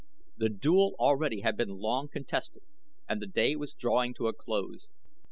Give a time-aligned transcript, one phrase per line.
[0.35, 2.63] The duel already had been long contested
[3.07, 4.87] and the day was drawing to a close.